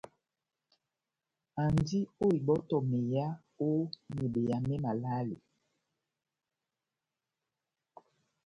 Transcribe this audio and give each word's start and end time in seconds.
Andi 1.63 1.99
ó 2.23 2.25
ibɔtɔ 2.37 2.77
meyá 2.89 3.25
ó 3.65 3.67
mebeya 4.15 4.57
mé 4.67 4.75
malale. 4.83 5.37